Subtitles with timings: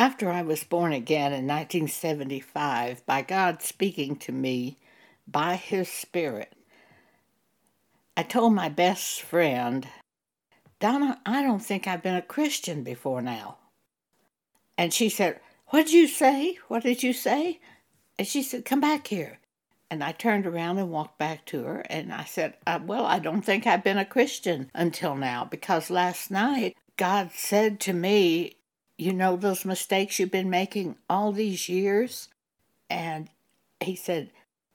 [0.00, 4.78] After I was born again in 1975 by God speaking to me
[5.28, 6.54] by His Spirit,
[8.16, 9.86] I told my best friend,
[10.78, 13.58] Donna, I don't think I've been a Christian before now.
[14.78, 16.56] And she said, What did you say?
[16.68, 17.60] What did you say?
[18.18, 19.38] And she said, Come back here.
[19.90, 23.18] And I turned around and walked back to her and I said, uh, Well, I
[23.18, 28.56] don't think I've been a Christian until now because last night God said to me,
[29.00, 32.28] You know those mistakes you've been making all these years?
[32.90, 33.30] And
[33.80, 34.30] He said,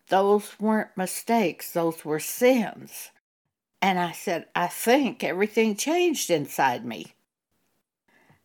[0.10, 3.12] Those weren't mistakes, those were sins.
[3.84, 7.14] And I said, I think everything changed inside me.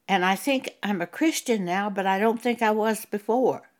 [0.06, 3.70] And I think I'm a Christian now, but I don't think I was before.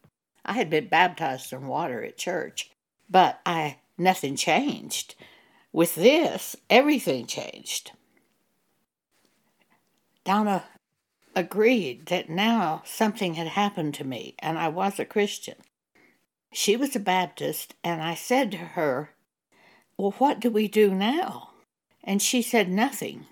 [0.42, 2.70] I had been baptized in water at church,
[3.10, 5.16] but I nothing changed.
[5.70, 7.92] With this, everything changed.
[10.24, 10.64] Donna
[11.40, 15.56] agreed that now something had happened to me and I was a Christian.
[16.52, 19.10] She was a Baptist, and I said to her,
[19.96, 21.50] Well, what do we do now?
[22.02, 23.26] And she said, Nothing.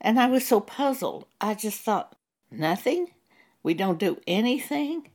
[0.00, 1.26] And I was so puzzled.
[1.40, 2.16] I just thought,
[2.50, 3.08] Nothing?
[3.62, 5.10] We don't do anything?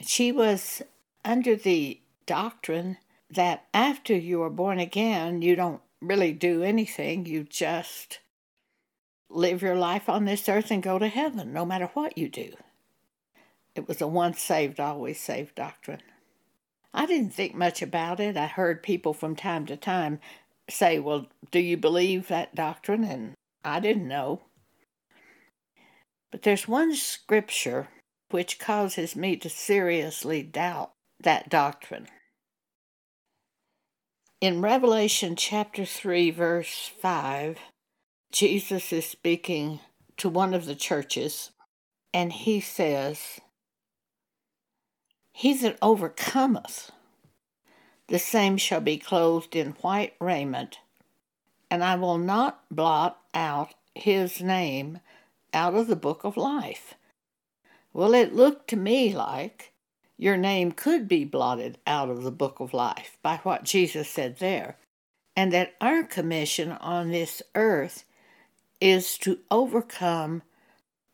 [0.00, 0.82] She was
[1.24, 2.96] under the doctrine
[3.30, 7.26] that after you are born again, you don't really do anything.
[7.26, 8.18] You just
[9.30, 12.52] live your life on this earth and go to heaven, no matter what you do.
[13.74, 16.02] It was a once saved, always saved doctrine.
[16.92, 18.36] I didn't think much about it.
[18.36, 20.18] I heard people from time to time
[20.68, 23.04] say, Well, do you believe that doctrine?
[23.04, 24.42] And I didn't know.
[26.32, 27.88] But there's one scripture
[28.30, 32.06] which causes me to seriously doubt that doctrine.
[34.40, 37.58] In Revelation chapter 3, verse 5,
[38.32, 39.80] Jesus is speaking
[40.16, 41.50] to one of the churches,
[42.14, 43.40] and he says,
[45.32, 46.92] He that overcometh,
[48.06, 50.78] the same shall be clothed in white raiment,
[51.70, 55.00] and I will not blot out his name
[55.52, 56.94] out of the book of life.
[57.92, 59.72] Well, it looked to me like
[60.16, 64.38] your name could be blotted out of the book of life by what Jesus said
[64.38, 64.76] there,
[65.34, 68.04] and that our commission on this earth
[68.80, 70.42] is to overcome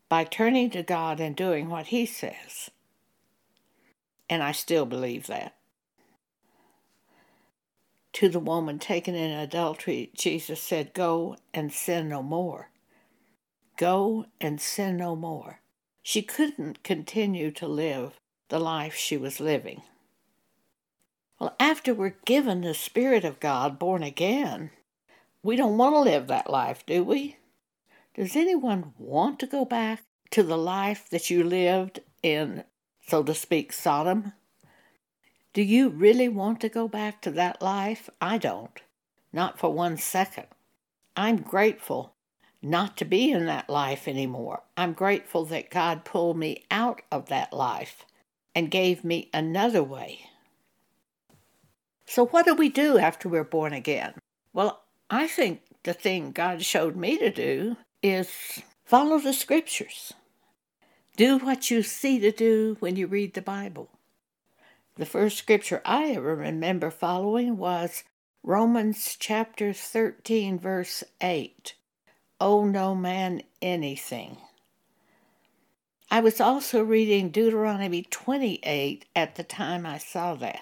[0.09, 2.71] by turning to God and doing what He says.
[4.29, 5.55] And I still believe that.
[8.13, 12.69] To the woman taken in adultery, Jesus said, Go and sin no more.
[13.77, 15.59] Go and sin no more.
[16.01, 19.81] She couldn't continue to live the life she was living.
[21.39, 24.71] Well, after we're given the Spirit of God, born again,
[25.43, 27.37] we don't want to live that life, do we?
[28.17, 30.01] Does anyone want to go back
[30.31, 32.63] to the life that you lived in,
[33.07, 34.33] so to speak, Sodom?
[35.53, 38.09] Do you really want to go back to that life?
[38.19, 38.81] I don't.
[39.31, 40.47] Not for one second.
[41.15, 42.15] I'm grateful
[42.59, 44.63] not to be in that life anymore.
[44.75, 48.03] I'm grateful that God pulled me out of that life
[48.55, 50.21] and gave me another way.
[52.07, 54.15] So, what do we do after we're born again?
[54.53, 60.13] Well, I think the thing God showed me to do is follow the scriptures.
[61.15, 63.89] Do what you see to do when you read the Bible.
[64.95, 68.03] The first scripture I ever remember following was
[68.43, 71.73] Romans chapter 13, verse 8.
[72.39, 74.37] Owe no man anything.
[76.09, 80.61] I was also reading Deuteronomy 28 at the time I saw that.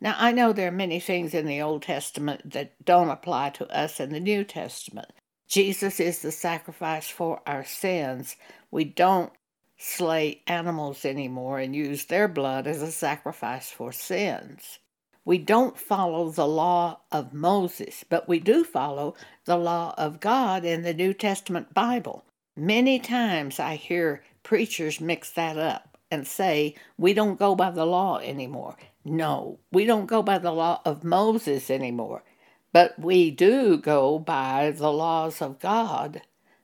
[0.00, 3.66] Now, I know there are many things in the Old Testament that don't apply to
[3.68, 5.10] us in the New Testament.
[5.48, 8.36] Jesus is the sacrifice for our sins.
[8.70, 9.32] We don't
[9.78, 14.78] slay animals anymore and use their blood as a sacrifice for sins.
[15.24, 19.14] We don't follow the law of Moses, but we do follow
[19.44, 22.24] the law of God in the New Testament Bible.
[22.56, 27.86] Many times I hear preachers mix that up and say, we don't go by the
[27.86, 28.76] law anymore.
[29.04, 32.24] No, we don't go by the law of Moses anymore,
[32.72, 36.22] but we do go by the laws of God,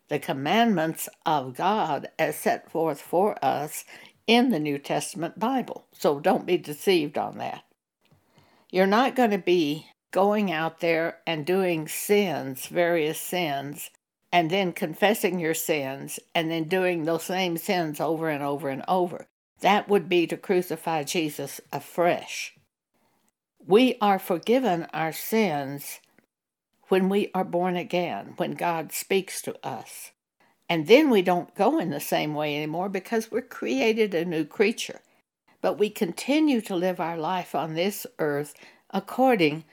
[0.08, 3.84] the commandments of God as set forth for us
[4.26, 5.86] in the New Testament Bible.
[5.92, 7.64] So don't be deceived on that.
[8.70, 13.90] You're not going to be going out there and doing sins, various sins,
[14.32, 18.84] and then confessing your sins and then doing those same sins over and over and
[18.88, 19.26] over.
[19.60, 22.53] That would be to crucify Jesus afresh.
[23.66, 26.00] We are forgiven our sins
[26.88, 30.11] when we are born again, when God speaks to us.
[30.69, 34.44] And then we don't go in the same way anymore because we're created a new
[34.44, 35.00] creature.
[35.62, 38.55] But we continue to live our life on this earth
[38.90, 39.64] according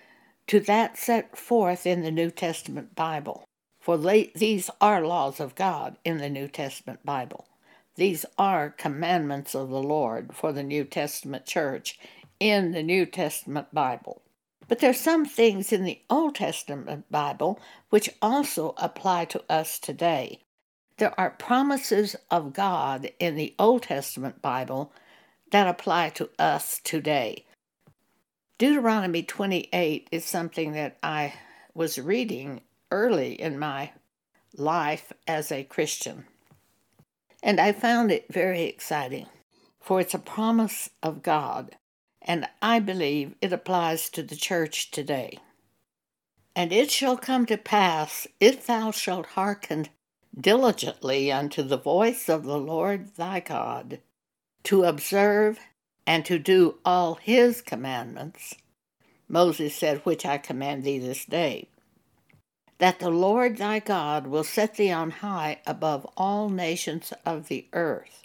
[0.48, 3.44] to that set forth in the New Testament Bible.
[3.82, 7.48] For these are laws of God in the New Testament Bible.
[7.96, 12.00] These are commandments of the Lord for the New Testament church
[12.42, 14.24] in the New Testament Bible.
[14.68, 17.60] But there's some things in the Old Testament Bible
[17.92, 20.40] which also apply to us today.
[20.98, 24.92] There are promises of God in the Old Testament Bible
[25.52, 27.46] that apply to us today.
[28.58, 31.36] Deuteronomy 28 is something that I
[31.76, 33.92] was reading early in my
[34.58, 36.26] life as a Christian.
[37.44, 39.28] And I found it very exciting,
[39.80, 41.76] for it's a promise of God
[42.22, 45.40] and I believe it applies to the church today.
[46.56, 49.88] And it shall come to pass, if thou shalt hearken
[50.40, 54.00] diligently unto the voice of the Lord thy God,
[54.64, 55.60] to observe
[56.06, 58.56] and to do all his commandments,
[59.28, 61.70] Moses said, Which I command thee this day,
[62.80, 67.68] that the Lord thy God will set thee on high above all nations of the
[67.74, 68.21] earth.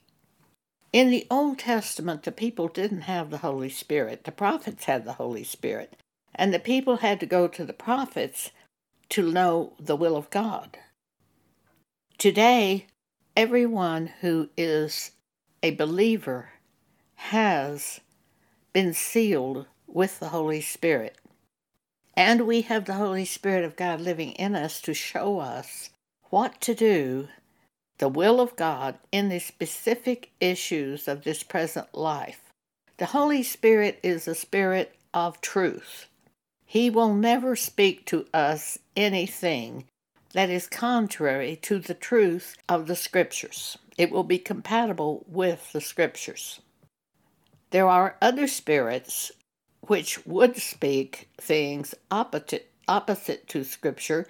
[0.92, 4.24] In the Old Testament, the people didn't have the Holy Spirit.
[4.24, 5.96] The prophets had the Holy Spirit.
[6.34, 8.50] And the people had to go to the prophets
[9.10, 10.78] to know the will of God.
[12.18, 12.86] Today,
[13.36, 15.12] everyone who is
[15.62, 16.50] a believer
[17.16, 18.00] has
[18.72, 21.18] been sealed with the Holy Spirit.
[22.14, 25.90] And we have the Holy Spirit of God living in us to show us
[26.30, 27.28] what to do
[27.98, 32.40] the will of God in the specific issues of this present life.
[32.98, 36.06] The Holy Spirit is a spirit of truth.
[36.64, 39.84] He will never speak to us anything
[40.32, 43.78] that is contrary to the truth of the Scriptures.
[43.96, 46.60] It will be compatible with the Scriptures.
[47.70, 49.32] There are other spirits
[49.80, 54.26] which would speak things opposite, opposite to Scripture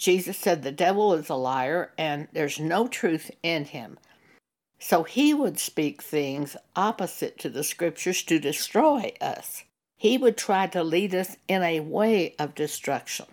[0.00, 3.98] Jesus said the devil is a liar and there's no truth in him.
[4.78, 9.64] So he would speak things opposite to the scriptures to destroy us.
[9.98, 13.26] He would try to lead us in a way of destruction.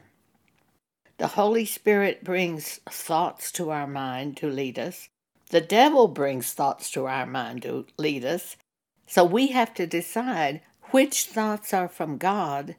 [1.17, 5.07] The Holy Spirit brings thoughts to our mind to lead us.
[5.51, 8.57] The devil brings thoughts to our mind to lead us.
[9.05, 10.59] So we have to decide
[10.91, 12.75] which thoughts are from God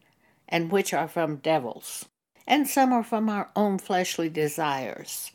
[0.46, 2.04] and which are from devils
[2.48, 5.30] and some are from our own fleshly desires.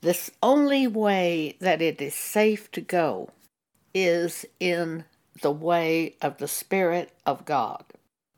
[0.00, 3.30] The only way that it is safe to go
[3.94, 5.04] is in
[5.40, 7.84] the way of the Spirit of God.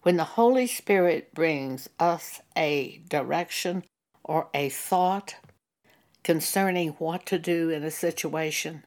[0.03, 3.83] When the Holy Spirit brings us a direction
[4.23, 5.37] or a thought
[6.23, 8.85] concerning what to do in a situation,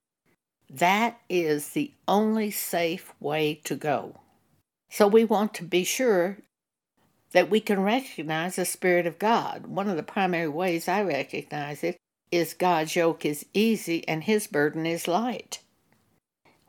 [0.70, 4.20] that is the only safe way to go.
[4.92, 6.38] So we want to be sure
[7.32, 9.68] that we can recognize the Spirit of God.
[9.68, 11.98] One of the primary ways I recognize it
[12.32, 15.60] is God's yoke is easy and his burden is light.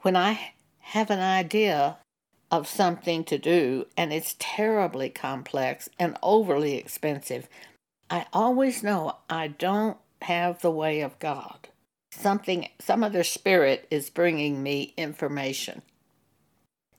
[0.00, 1.98] When I have an idea
[2.50, 7.48] of something to do and it's terribly complex and overly expensive,
[8.10, 11.68] I always know I don't have the way of God.
[12.10, 15.82] Something, some other spirit is bringing me information.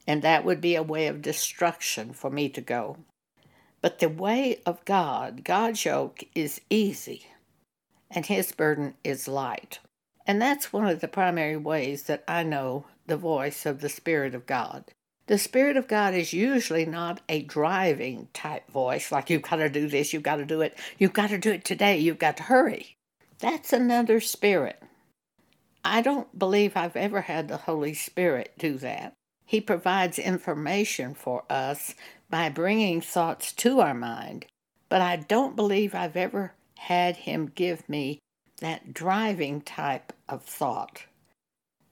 [0.08, 2.98] And that would be a way of destruction for me to go.
[3.82, 7.28] But the way of God, God's yoke, is easy,
[8.12, 9.80] and his burden is light.
[10.28, 14.36] And that's one of the primary ways that I know the voice of the Spirit
[14.36, 14.86] of God.
[15.28, 19.70] The Spirit of God is usually not a driving type voice, like you've got to
[19.70, 22.38] do this, you've got to do it, you've got to do it today, you've got
[22.38, 22.98] to hurry.
[23.40, 24.82] That's another spirit.
[25.86, 29.14] I don't believe I've ever had the Holy Spirit do that.
[29.46, 31.96] He provides information for us
[32.30, 34.46] by bringing thoughts to our mind,
[34.88, 38.20] but I don't believe I've ever had him give me
[38.62, 41.06] that driving type of thought.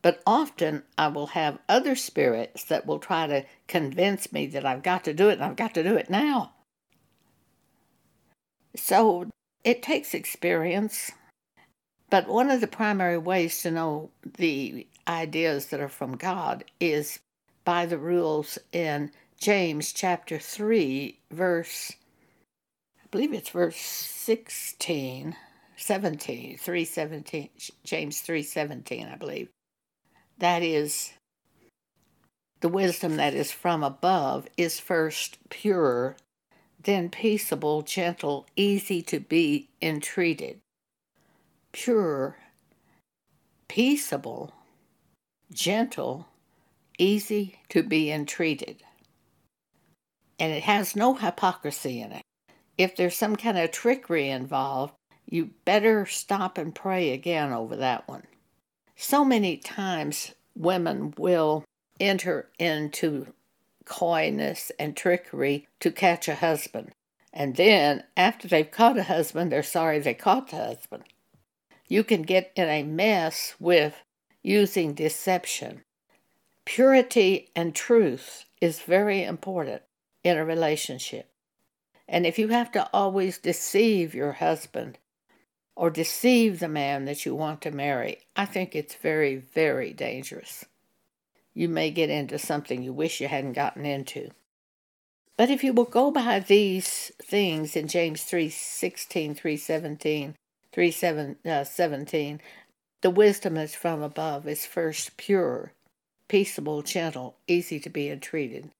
[0.02, 4.84] But often I will have other spirits that will try to convince me that I've
[4.84, 6.54] got to do it and I've got to do it now.
[8.76, 9.30] So
[9.64, 11.12] it takes experience.
[12.10, 17.20] But one of the primary ways to know the ideas that are from God is
[17.66, 21.94] by the rules in James chapter 3, verse,
[23.04, 25.36] I believe it's verse 16,
[25.78, 27.50] 17, 317,
[27.84, 29.50] James 3:17, I believe.
[30.40, 31.14] That is
[32.62, 36.18] the wisdom that is from above is first pure,
[36.84, 40.62] then peaceable, gentle, easy to be entreated.
[41.74, 42.38] pure,
[43.68, 44.54] peaceable,
[45.54, 46.28] gentle,
[46.98, 48.84] easy to be entreated.
[50.40, 52.24] And it has no hypocrisy in it.
[52.78, 54.94] If there's some kind of trickery involved,
[55.26, 58.24] you better stop and pray again over that one.
[58.96, 61.66] So many times women will
[62.00, 63.34] enter into
[63.86, 66.92] coyness and trickery to catch a husband.
[67.34, 71.04] And then, after they've caught a husband, they're sorry they caught the husband.
[71.88, 74.02] You can get in a mess with
[74.44, 75.84] using deception.
[76.66, 79.84] Purity and truth is very important
[80.28, 81.30] in a relationship.
[82.08, 84.98] And if you have to always deceive your husband
[85.76, 90.66] or deceive the man that you want to marry, I think it's very, very dangerous.
[91.54, 94.30] You may get into something you wish you hadn't gotten into.
[95.38, 100.36] But if you will go by these things in James 3 16, 3 17,
[100.72, 102.42] 3 7, uh, 17,
[103.02, 105.74] the wisdom is from above is first pure,
[106.28, 108.72] peaceable, gentle, easy to be entreated,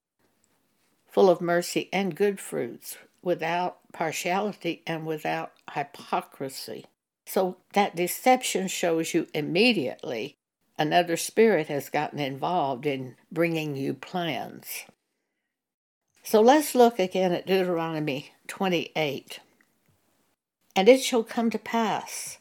[1.18, 6.86] full of mercy and good fruits, without partiality and without hypocrisy.
[7.26, 10.36] So that deception shows you immediately
[10.78, 14.86] another spirit has gotten involved in bringing you plans.
[16.22, 19.40] So let's look again at Deuteronomy 28.
[20.76, 22.38] And it shall come to pass,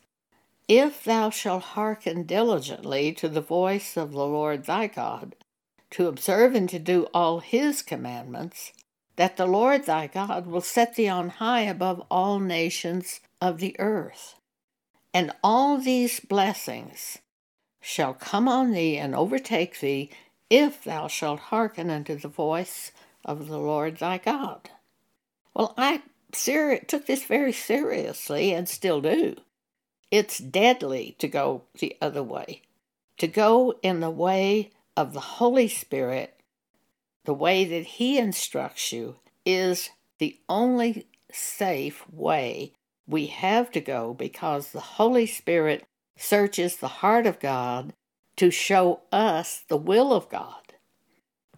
[0.69, 5.35] if thou shalt hearken diligently to the voice of the Lord thy God,
[5.97, 8.71] to observe and to do all his commandments,
[9.17, 13.75] that the Lord thy God will set thee on high above all nations of the
[13.81, 14.35] earth.
[15.15, 17.17] And all these blessings
[17.81, 20.11] shall come on thee and overtake thee
[20.51, 22.93] if thou shalt hearken unto the voice
[23.25, 24.69] of the Lord thy God.
[25.55, 26.03] Well, I
[26.35, 29.37] seri- took this very seriously and still do.
[30.11, 32.61] It's deadly to go the other way,
[33.17, 36.37] to go in the way of the Holy Spirit
[37.25, 42.73] the way that He instructs you is the only safe way
[43.07, 45.85] we have to go because the Holy Spirit
[46.17, 47.93] searches the heart of God
[48.37, 50.75] to show us the will of God.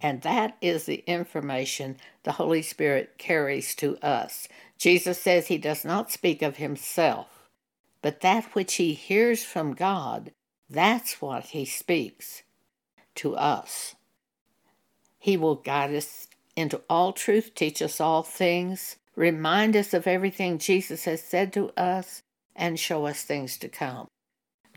[0.01, 4.47] And that is the information the Holy Spirit carries to us.
[4.77, 7.49] Jesus says he does not speak of himself,
[8.01, 10.31] but that which he hears from God,
[10.69, 12.43] that's what he speaks
[13.19, 13.95] to us.
[15.17, 20.57] He will guide us into all truth, teach us all things, remind us of everything
[20.57, 22.23] Jesus has said to us,
[22.55, 24.07] and show us things to come.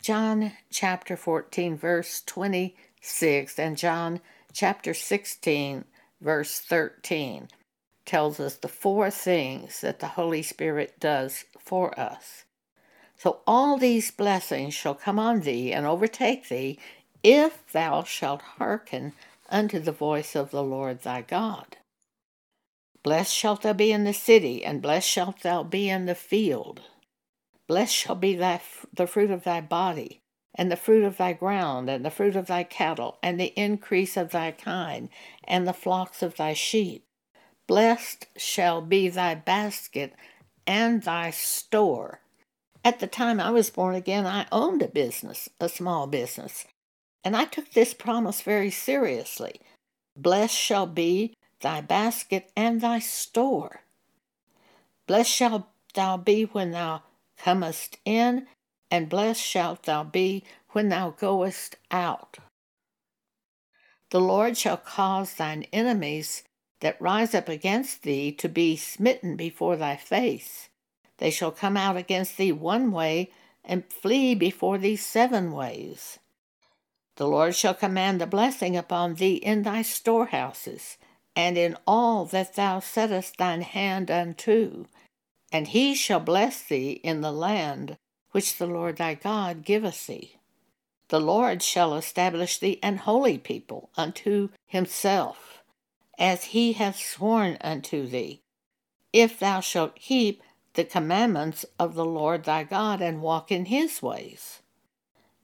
[0.00, 4.20] John chapter 14, verse 26, and John
[4.52, 5.84] chapter 16,
[6.20, 7.48] verse 13
[8.04, 12.44] tells us the four things that the Holy Spirit does for us.
[13.16, 16.80] So all these blessings shall come on thee and overtake thee
[17.22, 19.12] if thou shalt hearken
[19.48, 21.76] unto the voice of the Lord thy God.
[23.02, 26.82] Blessed shalt thou be in the city, and blessed shalt thou be in the field.
[27.66, 28.60] Blessed shall be thy,
[28.92, 30.20] the fruit of thy body,
[30.54, 34.16] and the fruit of thy ground, and the fruit of thy cattle, and the increase
[34.16, 35.08] of thy kind,
[35.44, 37.04] and the flocks of thy sheep.
[37.66, 40.14] Blessed shall be thy basket
[40.66, 42.20] and thy store.
[42.84, 46.66] At the time I was born again, I owned a business, a small business,
[47.24, 49.60] and I took this promise very seriously.
[50.16, 53.82] Blessed shall be thy basket and thy store.
[55.06, 57.02] Blessed shalt thou be when thou
[57.38, 58.46] comest in,
[58.90, 62.38] and blessed shalt thou be when thou goest out.
[64.10, 66.42] The Lord shall cause thine enemies
[66.80, 70.68] that rise up against thee to be smitten before thy face.
[71.18, 73.30] They shall come out against thee one way,
[73.64, 76.18] and flee before thee seven ways.
[77.16, 80.96] The Lord shall command the blessing upon thee in thy storehouses,
[81.36, 84.86] and in all that thou settest thine hand unto.
[85.50, 87.98] And he shall bless thee in the land
[88.30, 90.36] which the Lord thy God giveth thee.
[91.08, 95.62] The Lord shall establish thee an holy people unto himself,
[96.18, 98.40] as he hath sworn unto thee,
[99.12, 100.42] if thou shalt keep
[100.72, 104.61] the commandments of the Lord thy God and walk in his ways.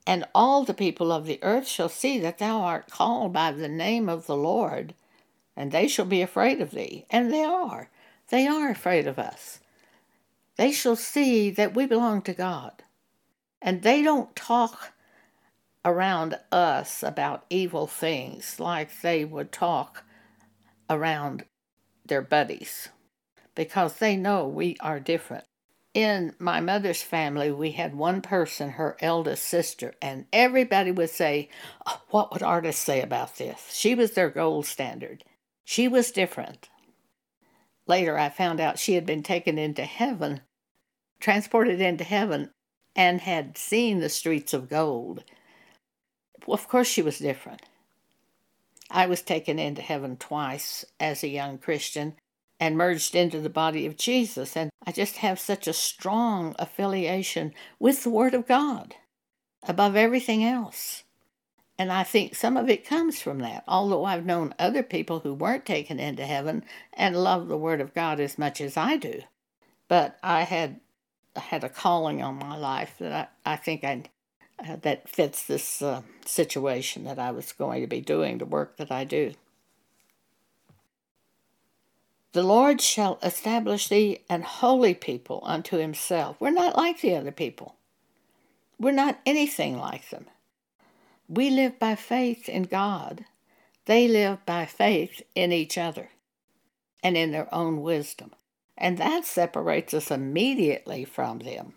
[0.08, 3.68] And all the people of the earth shall see that thou art called by the
[3.68, 4.94] name of the Lord,
[5.54, 7.04] and they shall be afraid of thee.
[7.10, 7.90] And they are.
[8.30, 9.60] They are afraid of us.
[10.56, 12.82] They shall see that we belong to God.
[13.60, 14.94] And they don't talk
[15.84, 20.04] around us about evil things like they would talk
[20.88, 21.44] around
[22.06, 22.88] their buddies
[23.54, 25.44] because they know we are different.
[25.98, 31.48] In my mother's family, we had one person, her eldest sister, and everybody would say,
[31.86, 33.72] oh, What would artists say about this?
[33.72, 35.24] She was their gold standard.
[35.64, 36.68] She was different.
[37.88, 40.42] Later, I found out she had been taken into heaven,
[41.18, 42.50] transported into heaven,
[42.94, 45.24] and had seen the streets of gold.
[46.46, 47.62] Well, of course, she was different.
[48.88, 52.14] I was taken into heaven twice as a young Christian
[52.60, 57.52] and merged into the body of Jesus, and I just have such a strong affiliation
[57.78, 58.96] with the Word of God
[59.66, 61.04] above everything else.
[61.78, 65.32] And I think some of it comes from that, although I've known other people who
[65.32, 69.22] weren't taken into heaven and love the Word of God as much as I do.
[69.86, 70.80] But I had
[71.36, 74.02] had a calling on my life that I, I think I
[74.58, 78.76] uh, that fits this uh, situation that I was going to be doing the work
[78.78, 79.34] that I do.
[82.32, 86.36] The Lord shall establish thee an holy people unto himself.
[86.40, 87.76] We're not like the other people.
[88.78, 90.26] We're not anything like them.
[91.28, 93.24] We live by faith in God.
[93.86, 96.10] They live by faith in each other
[97.02, 98.32] and in their own wisdom.
[98.76, 101.74] And that separates us immediately from them.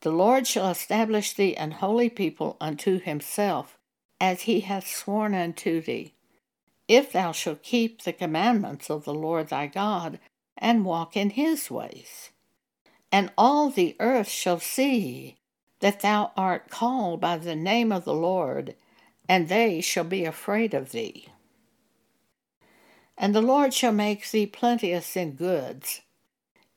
[0.00, 3.76] The Lord shall establish thee an holy people unto himself,
[4.20, 6.14] as he hath sworn unto thee,
[6.88, 10.18] if thou shalt keep the commandments of the Lord thy God,
[10.56, 12.30] and walk in his ways.
[13.12, 15.36] And all the earth shall see
[15.80, 18.74] that thou art called by the name of the Lord,
[19.28, 21.28] and they shall be afraid of thee.
[23.18, 26.02] And the Lord shall make thee plenteous in goods,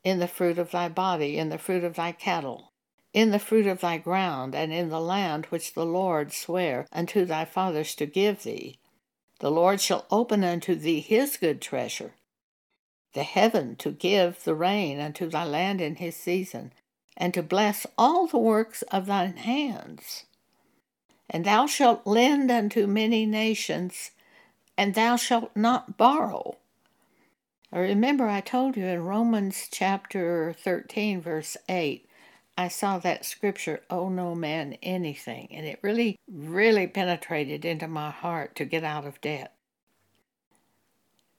[0.03, 2.69] in the fruit of thy body, in the fruit of thy cattle
[3.13, 7.25] in the fruit of thy ground, and in the land which the Lord sware unto
[7.25, 8.77] thy fathers to give thee.
[9.39, 12.13] The Lord shall open unto thee his good treasure,
[13.13, 16.73] the heaven to give the rain unto thy land in his season,
[17.15, 20.25] and to bless all the works of thine hands.
[21.29, 24.11] And thou shalt lend unto many nations,
[24.77, 26.57] and thou shalt not borrow.
[27.71, 32.08] Remember, I told you in Romans chapter 13, verse 8,
[32.59, 38.11] I saw that scripture, owe no man anything, and it really, really penetrated into my
[38.11, 39.55] heart to get out of debt.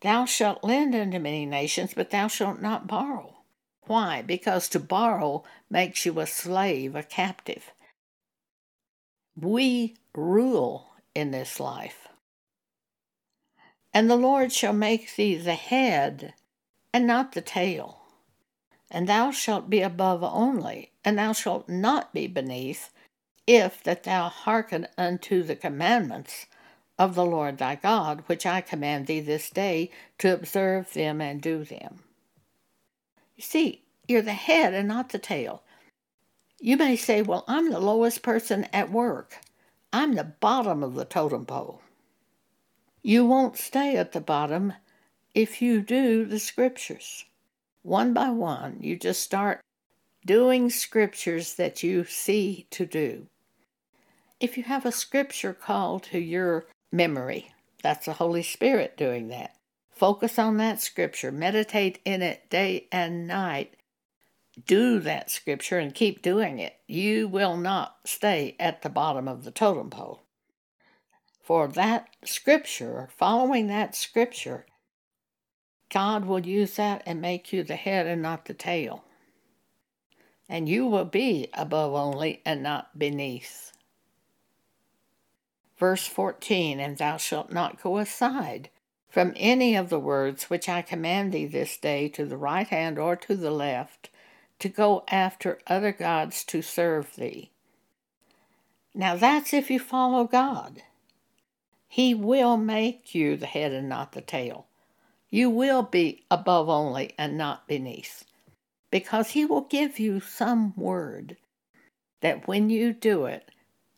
[0.01, 3.37] Thou shalt lend unto many nations, but thou shalt not borrow.
[3.83, 4.23] Why?
[4.23, 7.71] Because to borrow makes you a slave, a captive.
[9.39, 12.09] We rule in this life.
[13.93, 16.33] And the Lord shall make thee the head
[16.95, 18.01] and not the tail
[18.91, 22.91] and thou shalt be above only, and thou shalt not be beneath,
[23.47, 26.47] if that thou hearken unto the commandments
[26.99, 31.41] of the Lord thy God, which I command thee this day to observe them and
[31.41, 32.01] do them.
[33.37, 35.63] You see, you're the head and not the tail.
[36.61, 39.39] You may say, Well, I'm the lowest person at work.
[39.93, 41.81] I'm the bottom of the totem pole.
[43.03, 44.75] You won't stay at the bottom
[45.35, 47.25] if you do the scriptures
[47.83, 48.77] one by one.
[48.81, 49.61] You just start
[50.25, 53.27] doing scriptures that you see to do.
[54.39, 57.53] If you have a scripture called to your memory,
[57.83, 59.55] that's the Holy Spirit doing that.
[59.91, 63.75] Focus on that scripture, meditate in it day and night.
[64.67, 66.77] Do that scripture and keep doing it.
[66.87, 70.23] You will not stay at the bottom of the totem pole.
[71.43, 74.67] For that scripture, following that scripture,
[75.91, 79.05] God will use that and make you the head and not the tail.
[80.51, 83.73] And you will be above only and not beneath.
[85.79, 88.69] Verse 14 And thou shalt not go aside
[89.09, 92.99] from any of the words which I command thee this day to the right hand
[92.99, 94.11] or to the left,
[94.59, 97.53] to go after other gods to serve thee.
[98.93, 100.83] Now that's if you follow God.
[101.87, 104.67] He will make you the head and not the tail.
[105.31, 108.25] You will be above only and not beneath,
[108.91, 111.37] because He will give you some word
[112.21, 113.51] that when you do it,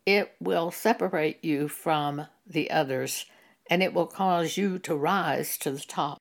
[0.07, 3.27] it will separate you from the others
[3.71, 6.19] and it will cause you to rise to the top.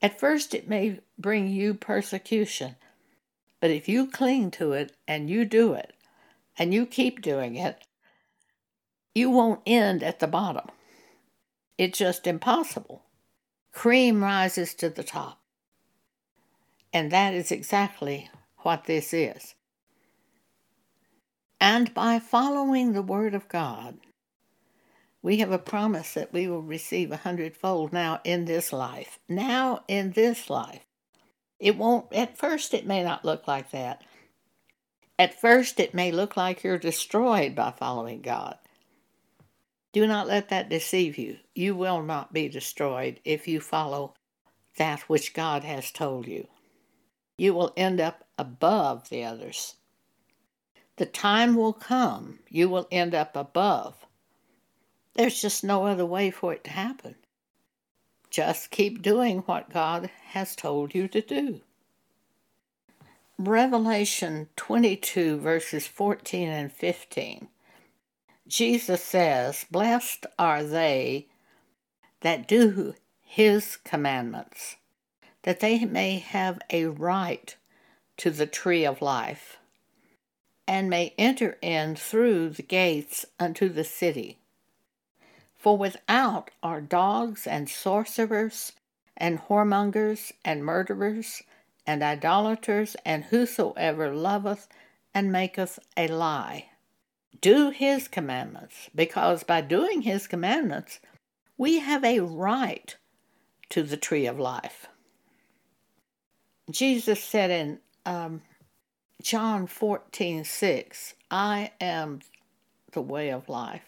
[0.00, 2.76] At first, it may bring you persecution,
[3.60, 5.92] but if you cling to it and you do it
[6.58, 7.84] and you keep doing it,
[9.14, 10.68] you won't end at the bottom.
[11.76, 13.04] It's just impossible
[13.72, 15.39] cream rises to the top.
[16.92, 19.54] And that is exactly what this is.
[21.60, 23.98] And by following the Word of God,
[25.22, 29.18] we have a promise that we will receive a hundredfold now in this life.
[29.28, 30.86] Now in this life.
[31.58, 34.02] It won't, at first, it may not look like that.
[35.18, 38.56] At first, it may look like you're destroyed by following God.
[39.92, 41.36] Do not let that deceive you.
[41.54, 44.14] You will not be destroyed if you follow
[44.78, 46.46] that which God has told you.
[47.40, 49.76] You will end up above the others.
[50.96, 54.04] The time will come, you will end up above.
[55.14, 57.14] There's just no other way for it to happen.
[58.28, 61.62] Just keep doing what God has told you to do.
[63.38, 67.48] Revelation 22, verses 14 and 15.
[68.46, 71.28] Jesus says, Blessed are they
[72.20, 74.76] that do his commandments,
[75.42, 77.56] that they may have a right
[78.18, 79.58] to the tree of life,
[80.68, 84.38] and may enter in through the gates unto the city.
[85.56, 88.72] For without are dogs and sorcerers,
[89.16, 91.42] and whoremongers, and murderers,
[91.86, 94.68] and idolaters, and whosoever loveth
[95.14, 96.66] and maketh a lie.
[97.40, 101.00] Do his commandments, because by doing his commandments,
[101.56, 102.96] we have a right
[103.70, 104.86] to the tree of life.
[106.72, 108.42] Jesus said in um,
[109.22, 112.20] John 14 6, I am
[112.92, 113.84] the way of life.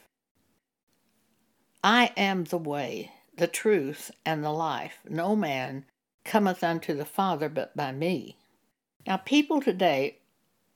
[1.85, 4.99] I am the way, the truth, and the life.
[5.09, 5.85] No man
[6.25, 8.37] cometh unto the Father but by me.
[9.07, 10.19] Now, people today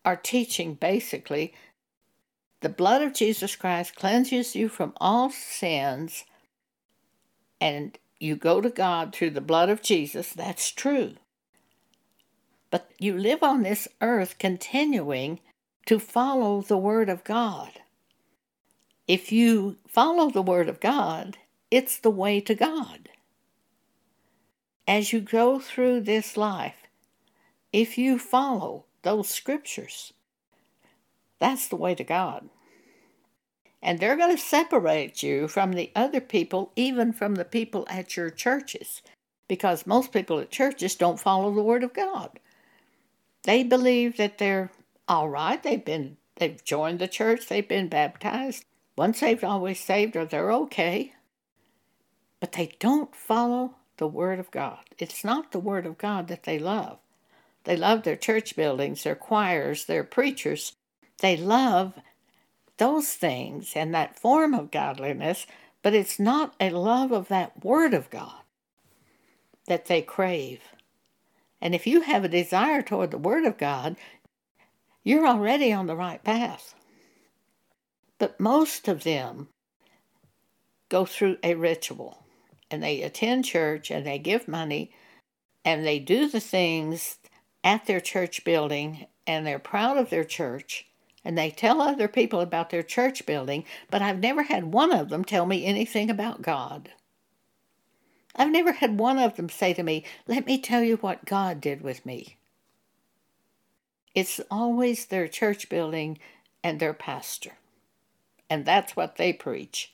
[0.04, 1.54] are teaching basically
[2.60, 6.24] the blood of Jesus Christ cleanses you from all sins,
[7.60, 10.32] and you go to God through the blood of Jesus.
[10.32, 11.14] That's true.
[12.70, 15.40] But you live on this earth continuing
[15.86, 17.80] to follow the Word of God.
[19.06, 21.38] If you follow the Word of God,
[21.70, 23.08] it's the way to God
[24.86, 26.86] as you go through this life,
[27.72, 30.12] if you follow those scriptures,
[31.38, 32.48] that's the way to God.
[33.82, 38.16] And they're going to separate you from the other people, even from the people at
[38.16, 39.02] your churches,
[39.48, 42.40] because most people at churches don't follow the Word of God.
[43.46, 44.72] They believe that they're
[45.06, 45.62] all right.
[45.62, 47.46] They've been they've joined the church.
[47.46, 48.64] They've been baptized.
[48.98, 51.12] Once saved, always saved, or they're okay.
[52.40, 54.80] But they don't follow the Word of God.
[54.98, 56.98] It's not the Word of God that they love.
[57.62, 60.72] They love their church buildings, their choirs, their preachers.
[61.20, 61.94] They love
[62.78, 65.46] those things and that form of godliness,
[65.82, 68.40] but it's not a love of that Word of God
[69.68, 70.62] that they crave.
[71.66, 73.96] And if you have a desire toward the Word of God,
[75.02, 76.76] you're already on the right path.
[78.20, 79.48] But most of them
[80.88, 82.22] go through a ritual
[82.70, 84.92] and they attend church and they give money
[85.64, 87.18] and they do the things
[87.64, 90.86] at their church building and they're proud of their church
[91.24, 95.08] and they tell other people about their church building, but I've never had one of
[95.08, 96.92] them tell me anything about God.
[98.36, 101.60] I've never had one of them say to me, Let me tell you what God
[101.60, 102.36] did with me.
[104.14, 106.18] It's always their church building
[106.62, 107.52] and their pastor.
[108.48, 109.92] And that's what they preach.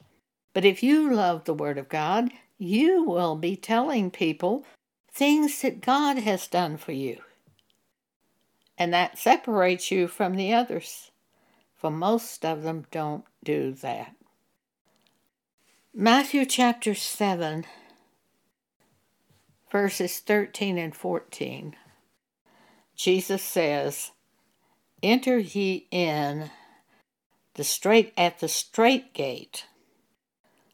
[0.52, 4.64] But if you love the Word of God, you will be telling people
[5.12, 7.18] things that God has done for you.
[8.78, 11.10] And that separates you from the others,
[11.76, 14.14] for most of them don't do that.
[15.94, 17.66] Matthew chapter 7,
[19.72, 21.74] verses 13 and 14.
[22.94, 24.10] Jesus says,
[25.02, 26.50] Enter ye in
[27.54, 29.64] the straight at the straight gate.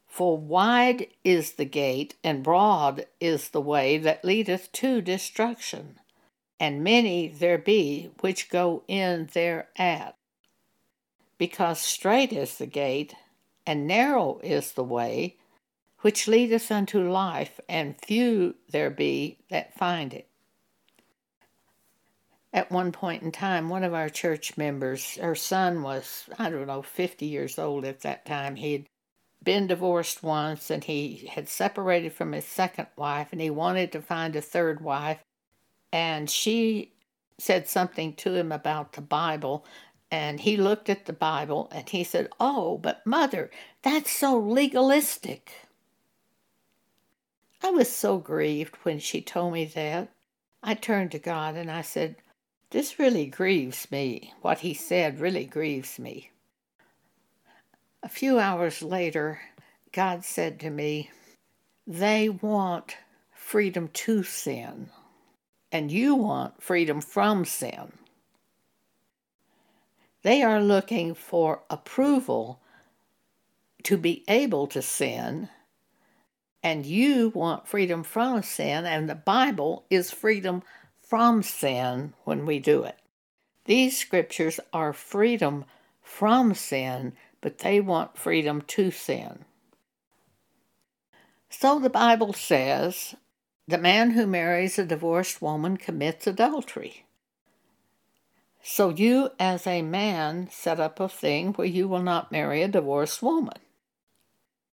[0.08, 6.00] For wide is the gate, and broad is the way that leadeth to destruction,
[6.58, 10.16] and many there be which go in thereat.
[11.38, 13.14] Because strait is the gate,
[13.64, 15.36] and narrow is the way,
[16.00, 20.28] which leadeth unto life, and few there be that find it.
[22.52, 26.66] At one point in time, one of our church members, her son was, I don't
[26.66, 28.56] know, 50 years old at that time.
[28.56, 28.86] He'd
[29.42, 34.02] been divorced once and he had separated from his second wife and he wanted to
[34.02, 35.18] find a third wife.
[35.92, 36.92] And she
[37.38, 39.64] said something to him about the Bible.
[40.10, 43.50] And he looked at the Bible and he said, Oh, but mother,
[43.82, 45.67] that's so legalistic.
[47.62, 50.10] I was so grieved when she told me that.
[50.62, 52.16] I turned to God and I said,
[52.70, 54.34] This really grieves me.
[54.42, 56.30] What he said really grieves me.
[58.02, 59.40] A few hours later,
[59.92, 61.10] God said to me,
[61.86, 62.96] They want
[63.32, 64.90] freedom to sin.
[65.72, 67.92] and you want freedom from sin.
[70.22, 72.60] They are looking for approval
[73.84, 75.48] to be able to sin,
[76.62, 80.62] and you want freedom from sin, and the Bible is freedom
[81.00, 82.98] from sin when we do it.
[83.64, 85.64] These scriptures are freedom
[86.02, 89.44] from sin, but they want freedom to sin.
[91.50, 93.14] So the Bible says
[93.66, 97.04] the man who marries a divorced woman commits adultery.
[98.62, 102.68] So you, as a man, set up a thing where you will not marry a
[102.68, 103.58] divorced woman.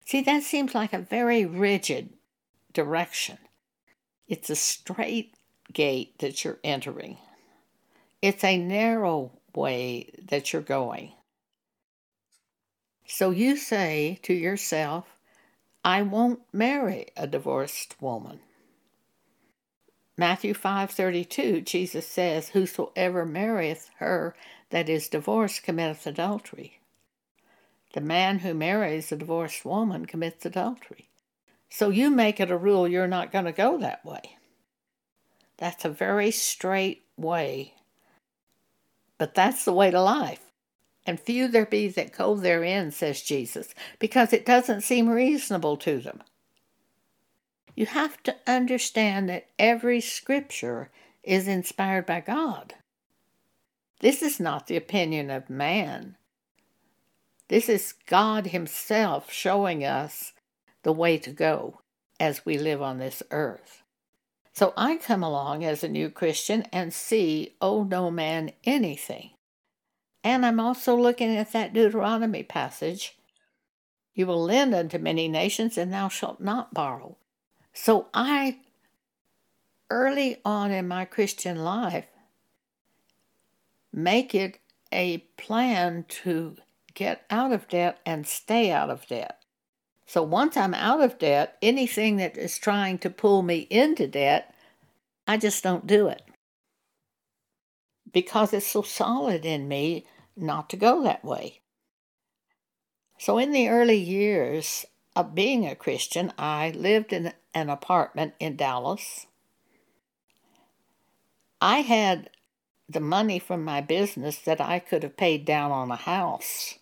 [0.05, 2.09] See, that seems like a very rigid
[2.73, 3.39] direction.
[4.27, 5.35] It's a straight
[5.73, 7.17] gate that you're entering,
[8.21, 11.13] it's a narrow way that you're going.
[13.07, 15.05] So you say to yourself,
[15.83, 18.39] I won't marry a divorced woman.
[20.17, 24.35] Matthew 5:32 Jesus says whosoever marrieth her
[24.69, 26.79] that is divorced committeth adultery.
[27.95, 31.09] The man who marries a divorced woman commits adultery.
[31.69, 34.37] So you make it a rule you're not going to go that way.
[35.57, 37.73] That's a very straight way.
[39.17, 40.45] But that's the way to life
[41.05, 45.99] and few there be that go therein, says Jesus, because it doesn't seem reasonable to
[45.99, 46.23] them.
[47.75, 50.89] You have to understand that every scripture
[51.23, 52.73] is inspired by God.
[53.99, 56.17] This is not the opinion of man.
[57.47, 60.33] This is God Himself showing us
[60.83, 61.81] the way to go
[62.19, 63.83] as we live on this earth.
[64.53, 69.31] So I come along as a new Christian and see, oh no man, anything
[70.25, 73.15] and I'm also looking at that Deuteronomy passage.
[74.15, 77.15] You will lend unto many nations, and thou shalt not borrow.
[77.73, 78.57] So I,
[79.91, 82.07] early on in my Christian life,
[83.93, 84.57] make it
[84.91, 86.57] a plan to
[86.95, 89.39] get out of debt and stay out of debt.
[90.07, 94.53] So once I'm out of debt, anything that is trying to pull me into debt,
[95.27, 96.21] I just don't do it.
[98.11, 100.05] Because it's so solid in me
[100.37, 101.61] not to go that way.
[103.17, 108.57] So, in the early years of being a Christian, I lived in an apartment in
[108.57, 109.25] Dallas.
[111.61, 112.29] I had
[112.87, 116.75] the money from my business that I could have paid down on a house,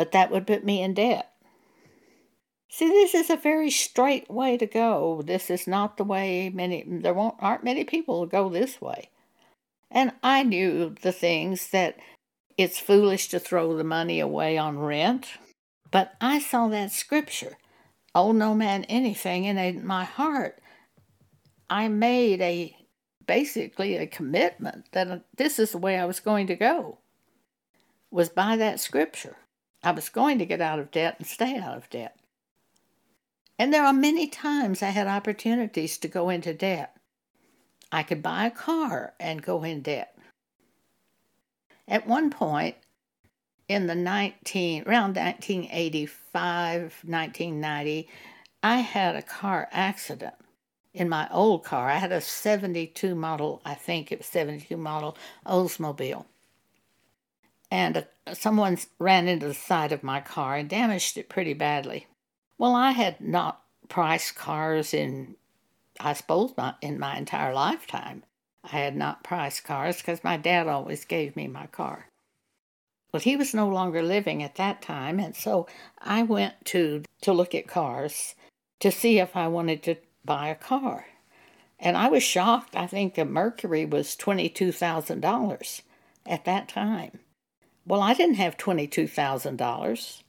[0.00, 1.30] but that would put me in debt.
[2.70, 5.20] See, this is a very straight way to go.
[5.22, 9.10] This is not the way many there won't aren't many people who go this way.
[9.90, 11.98] And I knew the things that
[12.56, 15.26] it's foolish to throw the money away on rent.
[15.90, 17.58] But I saw that scripture,
[18.14, 20.62] owe no man anything, and in my heart,
[21.68, 22.74] I made a
[23.26, 27.00] basically a commitment that this is the way I was going to go.
[28.10, 29.36] Was by that scripture.
[29.82, 32.16] I was going to get out of debt and stay out of debt.
[33.58, 36.96] And there are many times I had opportunities to go into debt.
[37.92, 40.16] I could buy a car and go in debt.
[41.88, 42.76] At one point
[43.68, 48.08] in the 19 around 1985, 1990,
[48.62, 50.34] I had a car accident
[50.92, 51.88] in my old car.
[51.88, 55.16] I had a 72 model, I think it was 72 model
[55.46, 56.26] Oldsmobile.
[57.70, 62.06] And someone ran into the side of my car and damaged it pretty badly.
[62.58, 65.36] Well, I had not priced cars in,
[65.98, 68.24] I suppose, not in my entire lifetime.
[68.64, 72.06] I had not priced cars because my dad always gave me my car.
[73.12, 75.66] Well, he was no longer living at that time, and so
[75.98, 78.34] I went to to look at cars
[78.80, 81.06] to see if I wanted to buy a car.
[81.78, 82.76] And I was shocked.
[82.76, 85.80] I think a Mercury was $22,000
[86.26, 87.20] at that time.
[87.86, 90.22] Well, I didn't have $22,000,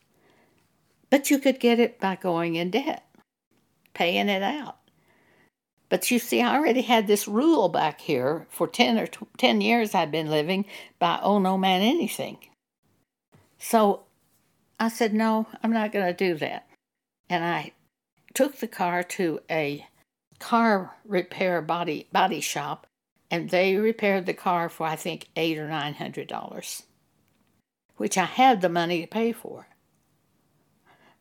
[1.09, 3.05] but you could get it by going in debt,
[3.93, 4.77] paying it out.
[5.89, 9.93] But you see, I already had this rule back here for 10 or 10 years
[9.93, 10.65] I'd been living
[10.99, 12.37] by oh no man anything.
[13.59, 14.03] So
[14.79, 16.67] I said, no, I'm not going to do that.
[17.29, 17.73] And I
[18.33, 19.85] took the car to a
[20.39, 22.87] car repair body body shop
[23.29, 26.83] and they repaired the car for I think eight or nine hundred dollars,
[28.01, 29.67] which I had the money to pay for.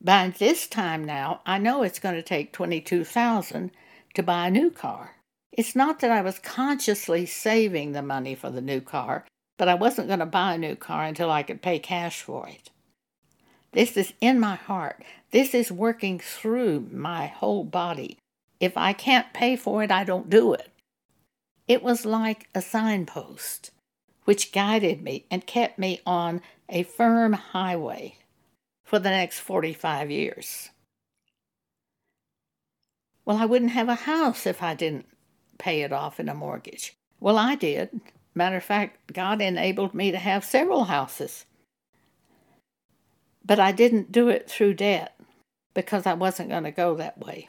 [0.01, 3.73] By this time now, I know it's going to take twenty two thousand
[4.15, 5.17] to buy a new car.
[5.53, 9.27] It's not that I was consciously saving the money for the new car,
[9.59, 12.49] but I wasn't going to buy a new car until I could pay cash for
[12.49, 12.71] it.
[13.73, 15.05] This is in my heart.
[15.33, 18.17] This is working through my whole body.
[18.59, 20.73] If I can't pay for it, I don't do it.
[21.69, 23.71] It was like a signpost
[24.31, 28.15] which guided me and kept me on a firm highway
[28.85, 30.71] for the next 45 years.
[33.25, 35.09] Well, I wouldn't have a house if I didn't
[35.59, 36.95] pay it off in a mortgage.
[37.19, 38.01] Well, I did.
[38.33, 41.45] Matter of fact, God enabled me to have several houses.
[43.45, 45.19] But I didn't do it through debt
[45.75, 47.49] because I wasn't going to go that way.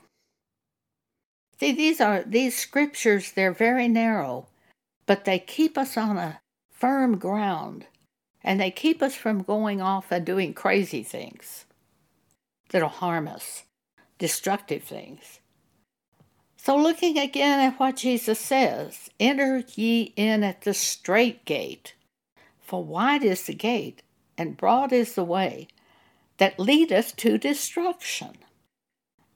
[1.60, 4.48] See, these are these scriptures, they're very narrow,
[5.06, 6.42] but they keep us on a
[6.82, 7.86] firm ground
[8.44, 11.66] and they keep us from going off and doing crazy things
[12.72, 13.66] that'll harm us,
[14.18, 15.40] destructive things.
[16.58, 21.94] So, looking again at what Jesus says Enter ye in at the strait gate,
[22.60, 24.02] for wide is the gate,
[24.36, 25.68] and broad is the way
[26.38, 28.38] that leadeth to destruction,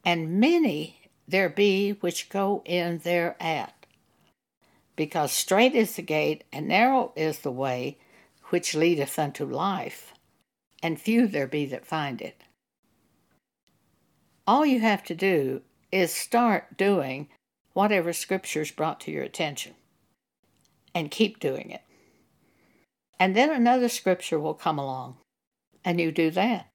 [0.03, 3.74] and many there be which go in thereat.
[4.95, 7.97] Because strait is the gate, and narrow is the way
[8.45, 10.13] which leadeth unto life,
[10.81, 12.43] and few there be that find it.
[14.47, 17.29] All you have to do is start doing
[17.73, 19.73] whatever scriptures brought to your attention
[20.93, 21.81] and keep doing it.
[23.19, 25.17] And then another scripture will come along
[25.83, 26.67] and you do that.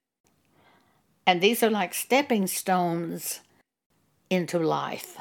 [1.27, 3.41] And these are like stepping stones
[4.29, 5.17] into life.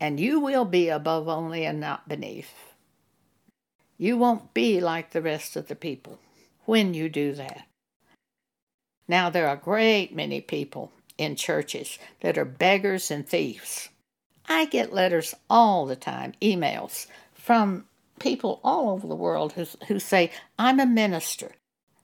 [0.00, 2.54] And you will be above only and not beneath.
[3.98, 6.18] You won't be like the rest of the people
[6.64, 7.66] when you do that.
[9.06, 13.90] Now, there are a great many people in churches that are beggars and thieves.
[14.48, 17.84] I get letters all the time, emails from
[18.18, 21.52] people all over the world who, who say, I'm a minister.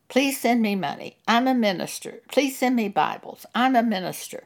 [0.09, 1.17] Please send me money.
[1.27, 2.21] I'm a minister.
[2.31, 3.47] Please send me Bibles.
[3.55, 4.45] I'm a minister.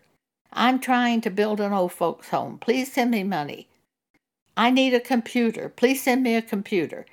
[0.53, 2.59] I'm trying to build an old folks' home.
[2.59, 3.69] Please send me money.
[4.57, 5.69] I need a computer.
[5.69, 7.07] Please send me a computer.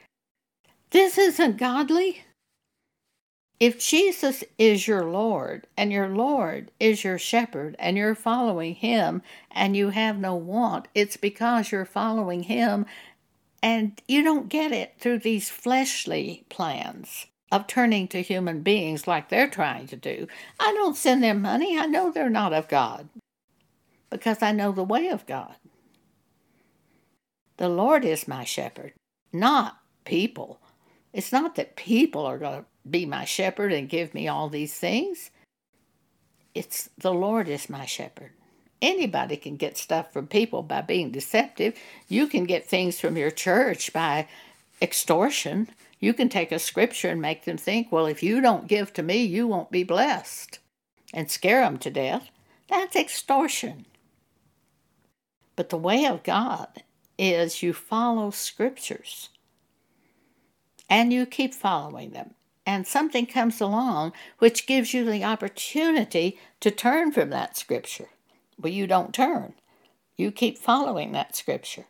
[0.90, 2.24] This isn't godly.
[3.60, 9.22] If Jesus is your Lord and your Lord is your shepherd and you're following him
[9.50, 12.86] and you have no want, it's because you're following him
[13.64, 19.30] and you don't get it through these fleshly plans of turning to human beings like
[19.30, 20.28] they're trying to do.
[20.60, 21.80] I don't send them money.
[21.80, 23.10] I know they're not of God
[24.10, 25.56] because I know the way of God.
[27.58, 28.94] The Lord is my shepherd,
[29.34, 30.60] not people.
[31.14, 34.74] It's not that people are going to be my shepherd and give me all these
[34.74, 35.32] things.
[36.54, 38.32] It's the Lord is my shepherd.
[38.82, 41.76] Anybody can get stuff from people by being deceptive.
[42.08, 44.28] You can get things from your church by
[44.82, 45.70] extortion.
[46.00, 49.04] You can take a scripture and make them think, well, if you don't give to
[49.04, 50.60] me, you won't be blessed,
[51.12, 52.30] and scare them to death.
[52.70, 53.86] That's extortion.
[55.58, 56.84] But the way of God
[57.18, 59.30] is you follow scriptures
[60.90, 66.70] and you keep following them and something comes along which gives you the opportunity to
[66.70, 68.10] turn from that scripture.
[68.60, 69.56] But you don't turn,
[70.16, 71.86] you keep following that scripture.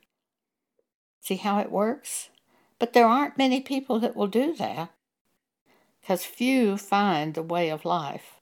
[1.19, 2.29] See how it works?
[2.79, 4.91] But there aren't many people that will do that
[5.99, 8.39] because few find the way of life.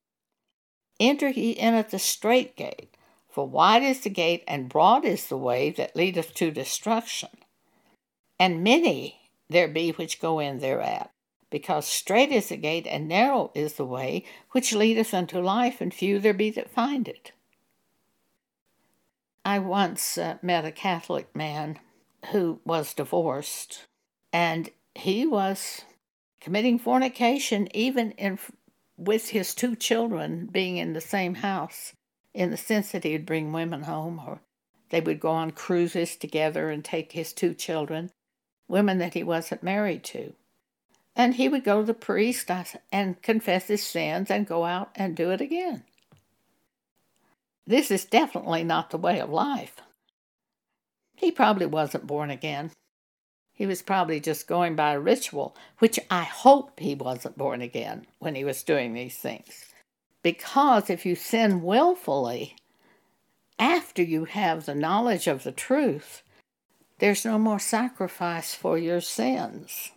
[0.99, 2.94] Enter ye in at the strait gate,
[3.35, 7.27] for wide is the gate and broad is the way that leadeth to destruction,
[8.39, 11.11] and many there be which go in thereat
[11.49, 15.93] because strait is the gate and narrow is the way which leadeth unto life, and
[15.93, 17.33] few there be that find it.
[19.43, 21.77] I once uh, met a Catholic man
[22.31, 23.85] who was divorced,
[24.31, 25.83] and he was
[26.39, 28.39] committing fornication even in,
[28.95, 31.91] with his two children being in the same house,
[32.35, 34.41] in the sense that he would bring women home or
[34.89, 38.11] they would go on cruises together and take his two children,
[38.67, 40.33] women that he wasn't married to.
[41.15, 42.51] And he would go to the priest
[42.91, 45.83] and confess his sins and go out and do it again.
[47.65, 49.77] This is definitely not the way of life.
[51.15, 52.71] He probably wasn't born again.
[53.53, 58.05] He was probably just going by a ritual, which I hope he wasn't born again
[58.19, 59.65] when he was doing these things.
[60.25, 62.55] Because if you sin willfully
[63.59, 66.23] after you have the knowledge of the truth,
[66.97, 69.91] there's no more sacrifice for your sins.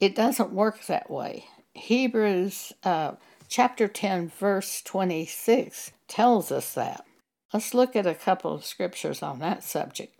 [0.00, 1.44] It doesn't work that way.
[1.74, 3.16] Hebrews uh,
[3.48, 7.04] chapter 10, verse 26 tells us that.
[7.52, 10.16] Let's look at a couple of scriptures on that subject.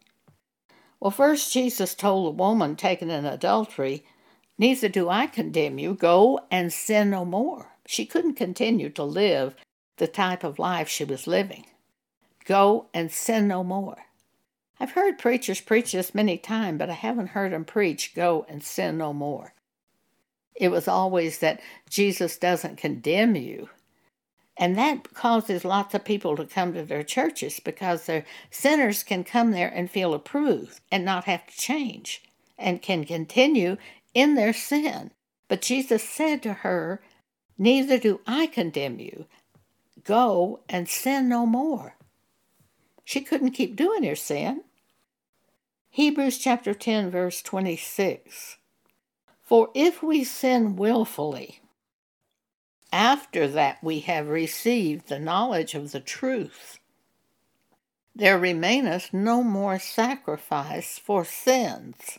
[1.00, 4.04] Well, first, Jesus told the woman taken in adultery,
[4.58, 5.94] Neither do I condemn you.
[5.94, 7.71] Go and sin no more.
[7.86, 9.54] She couldn't continue to live
[9.96, 11.66] the type of life she was living.
[12.44, 14.06] Go and sin no more.
[14.80, 18.62] I've heard preachers preach this many times, but I haven't heard them preach, go and
[18.62, 19.54] sin no more.
[20.54, 23.68] It was always that Jesus doesn't condemn you.
[24.56, 29.24] And that causes lots of people to come to their churches because their sinners can
[29.24, 32.22] come there and feel approved and not have to change
[32.58, 33.76] and can continue
[34.14, 35.10] in their sin.
[35.48, 37.00] But Jesus said to her,
[37.58, 39.26] Neither do I condemn you.
[40.04, 41.96] Go and sin no more.
[43.04, 44.62] She couldn't keep doing her sin.
[45.90, 48.56] Hebrews chapter 10, verse 26.
[49.42, 51.60] For if we sin wilfully,
[52.92, 56.78] after that we have received the knowledge of the truth,
[58.14, 62.18] there remaineth no more sacrifice for sins.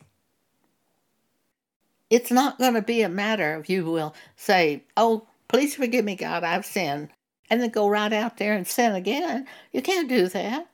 [2.14, 6.16] It's not going to be a matter of you will say, Oh, please forgive me,
[6.16, 7.10] God, I've sinned,
[7.50, 9.48] and then go right out there and sin again.
[9.72, 10.68] You can't do that.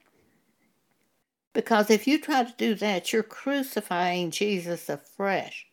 [1.53, 5.65] Because if you try to do that, you're crucifying Jesus afresh.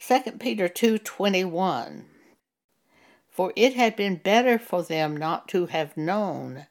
[0.00, 2.06] 2 Peter 2:21
[3.28, 6.68] For it had been better for them not to have known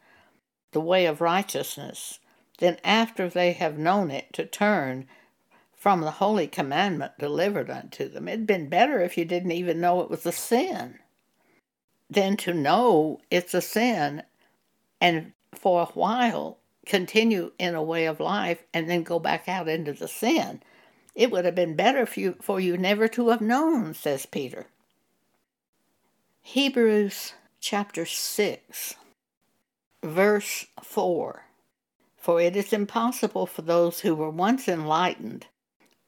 [0.71, 2.17] the way of righteousness
[2.57, 5.07] than after they have known it to turn
[5.81, 8.27] from the holy commandment delivered unto them.
[8.27, 10.99] It'd been better if you didn't even know it was a sin
[12.07, 14.21] than to know it's a sin
[15.01, 19.67] and for a while continue in a way of life and then go back out
[19.67, 20.61] into the sin.
[21.15, 24.67] It would have been better for you, for you never to have known, says Peter.
[26.43, 28.95] Hebrews chapter 6,
[30.03, 31.45] verse 4
[32.17, 35.47] For it is impossible for those who were once enlightened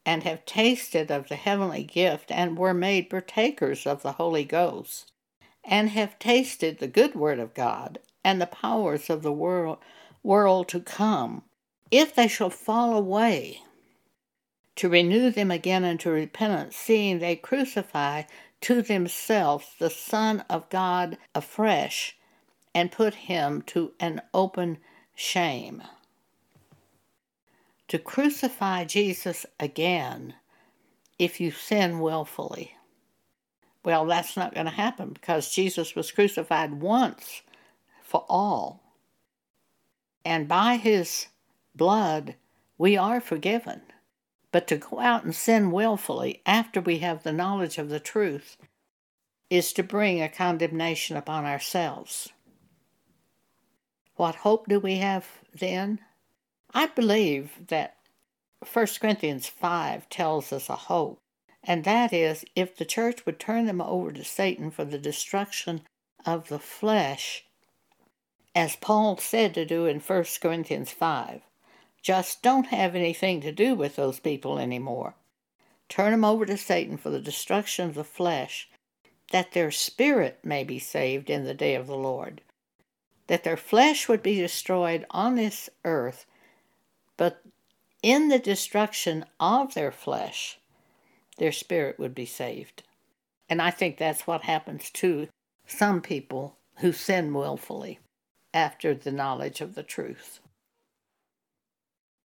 [0.05, 5.11] and have tasted of the heavenly gift and were made partakers of the Holy Ghost
[5.63, 9.77] and have tasted the good word of God and the powers of the world
[10.23, 11.43] world to come,
[11.91, 13.61] if they shall fall away,
[14.75, 18.23] to renew them again unto repentance, seeing they crucify
[18.61, 22.15] to themselves the Son of God afresh,
[22.73, 24.77] and put him to an open
[25.13, 25.83] shame.
[27.93, 30.33] To crucify Jesus again
[31.19, 32.75] if you sin willfully.
[33.85, 37.43] Well, that's not going to happen because Jesus was crucified once
[38.01, 38.81] for all
[40.25, 41.27] and by his
[41.75, 42.33] blood
[42.79, 43.83] we are forgiven.
[44.51, 48.57] But to go out and sin willfully after we have the knowledge of the truth
[49.51, 52.29] is to bring a condemnation upon ourselves.
[54.15, 55.99] What hope do we have then?
[56.73, 57.97] I believe that
[58.71, 61.19] 1 Corinthians 5 tells us a hope,
[61.63, 65.81] and that is if the church would turn them over to Satan for the destruction
[66.25, 67.45] of the flesh
[68.55, 71.41] as Paul said to do in 1 Corinthians 5.
[72.01, 75.15] Just don't have anything to do with those people anymore.
[75.89, 78.69] Turn them over to Satan for the destruction of the flesh,
[79.31, 82.41] that their spirit may be saved in the day of the Lord.
[83.27, 86.25] That their flesh would be destroyed on this earth,
[87.17, 87.43] but
[88.01, 90.59] in the destruction of their flesh,
[91.37, 92.83] their spirit would be saved.
[93.49, 95.27] And I think that's what happens to
[95.65, 97.99] some people who sin willfully
[98.53, 100.39] after the knowledge of the truth.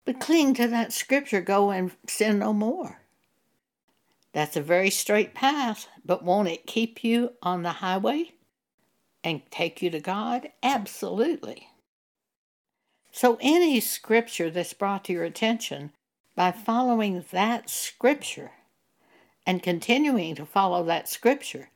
[0.04, 3.00] But cling to that scripture, go and sin no more.
[4.32, 8.32] That's a very straight path, but won't it keep you on the highway
[9.24, 10.50] and take you to God?
[10.62, 11.68] Absolutely.
[13.10, 15.92] So, any scripture that's brought to your attention,
[16.34, 18.52] by following that scripture
[19.46, 21.70] and continuing to follow that scripture,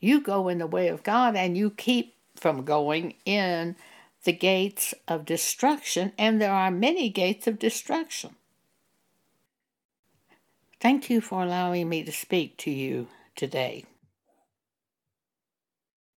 [0.00, 3.76] you go in the way of God and you keep from going in
[4.24, 8.34] the gates of destruction, and there are many gates of destruction.
[10.80, 13.84] Thank you for allowing me to speak to you today.